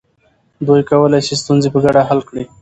دوی 0.67 0.81
کولی 0.89 1.19
سي 1.27 1.33
ستونزې 1.41 1.69
په 1.73 1.79
ګډه 1.83 2.01
حل 2.09 2.19
کړي. 2.29 2.43